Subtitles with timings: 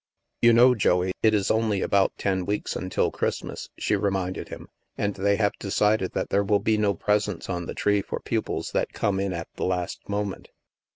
[0.41, 4.67] "You know, Joey, it is only about ten weeks un til Christmas," she reminded him."
[4.97, 8.71] And they have decided that there will be no presents on the tree for pupils
[8.71, 10.49] that come in at the last moment."